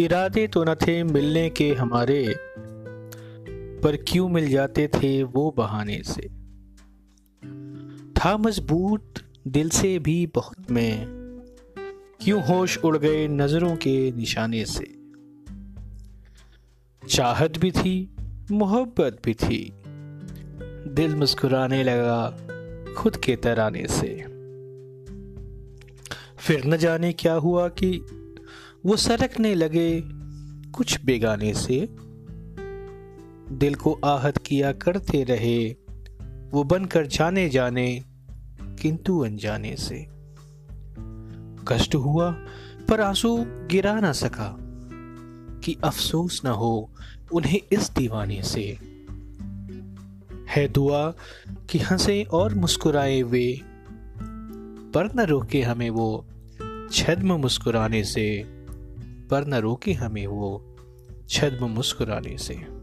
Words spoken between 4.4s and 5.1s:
जाते